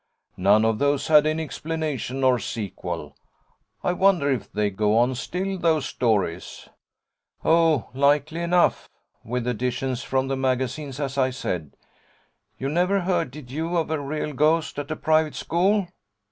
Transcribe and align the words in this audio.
None 0.37 0.65
of 0.65 0.79
those 0.79 1.09
had 1.09 1.27
any 1.27 1.43
explanation 1.43 2.23
or 2.23 2.39
sequel. 2.39 3.15
I 3.83 3.93
wonder 3.93 4.31
if 4.31 4.51
they 4.51 4.71
go 4.71 4.97
on 4.97 5.13
still, 5.13 5.59
those 5.59 5.85
stories.' 5.85 6.67
'Oh, 7.45 7.87
likely 7.93 8.41
enough 8.41 8.89
with 9.23 9.45
additions 9.47 10.01
from 10.01 10.27
the 10.27 10.35
magazines, 10.35 10.99
as 10.99 11.19
I 11.19 11.29
said. 11.29 11.75
You 12.57 12.67
never 12.67 13.01
heard, 13.01 13.29
did 13.29 13.51
you, 13.51 13.77
of 13.77 13.91
a 13.91 13.99
real 13.99 14.33
ghost 14.33 14.79
at 14.79 14.89
a 14.89 14.95
private 14.95 15.35
school? 15.35 15.87